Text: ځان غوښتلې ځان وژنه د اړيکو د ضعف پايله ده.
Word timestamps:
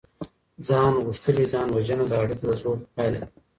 ځان 0.67 0.93
غوښتلې 1.05 1.45
ځان 1.53 1.67
وژنه 1.71 2.05
د 2.07 2.13
اړيکو 2.21 2.45
د 2.49 2.51
ضعف 2.61 2.81
پايله 2.95 3.17
ده. 3.23 3.27